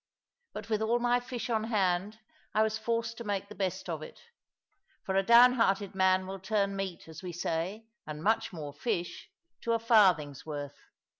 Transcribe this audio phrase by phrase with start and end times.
[0.53, 2.17] But with all my fish on hand,
[2.55, 4.19] I was forced to make the best of it.
[5.05, 9.29] For a down hearted man will turn meat, as we say, and much more, fish,
[9.61, 10.77] to a farthing's worth.